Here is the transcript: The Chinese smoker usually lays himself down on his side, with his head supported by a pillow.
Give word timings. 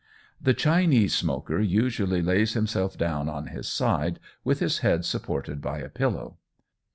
The 0.41 0.55
Chinese 0.55 1.13
smoker 1.13 1.59
usually 1.59 2.23
lays 2.23 2.53
himself 2.53 2.97
down 2.97 3.29
on 3.29 3.45
his 3.53 3.67
side, 3.67 4.19
with 4.43 4.57
his 4.59 4.79
head 4.79 5.05
supported 5.05 5.61
by 5.61 5.77
a 5.77 5.89
pillow. 5.89 6.37